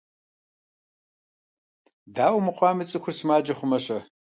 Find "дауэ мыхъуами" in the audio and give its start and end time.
2.15-2.85